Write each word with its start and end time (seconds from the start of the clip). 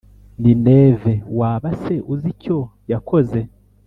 Nineve 0.41 1.11
Waba 1.39 1.69
se 1.81 1.93
uzi 2.13 2.27
icyo 2.33 2.57
yakoze 2.91 3.39